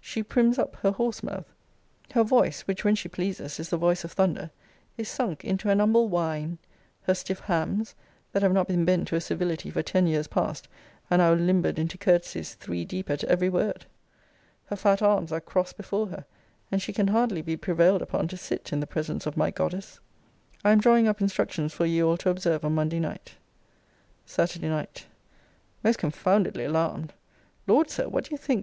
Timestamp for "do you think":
28.22-28.58